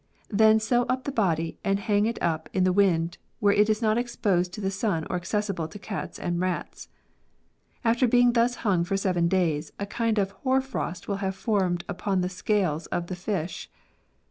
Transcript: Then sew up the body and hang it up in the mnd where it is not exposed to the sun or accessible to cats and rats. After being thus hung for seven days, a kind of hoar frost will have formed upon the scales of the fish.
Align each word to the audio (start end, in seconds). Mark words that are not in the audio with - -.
Then 0.31 0.59
sew 0.59 0.87
up 0.89 1.03
the 1.03 1.11
body 1.11 1.59
and 1.63 1.77
hang 1.79 2.07
it 2.07 2.19
up 2.23 2.49
in 2.53 2.63
the 2.63 2.73
mnd 2.73 3.17
where 3.39 3.53
it 3.53 3.69
is 3.69 3.83
not 3.83 3.99
exposed 3.99 4.51
to 4.53 4.59
the 4.59 4.71
sun 4.71 5.05
or 5.11 5.15
accessible 5.15 5.67
to 5.67 5.77
cats 5.77 6.17
and 6.17 6.39
rats. 6.39 6.87
After 7.85 8.07
being 8.07 8.33
thus 8.33 8.55
hung 8.65 8.83
for 8.83 8.97
seven 8.97 9.27
days, 9.27 9.71
a 9.77 9.85
kind 9.85 10.17
of 10.17 10.31
hoar 10.31 10.59
frost 10.59 11.07
will 11.07 11.17
have 11.17 11.35
formed 11.35 11.85
upon 11.87 12.21
the 12.21 12.29
scales 12.29 12.87
of 12.87 13.05
the 13.09 13.15
fish. 13.15 13.69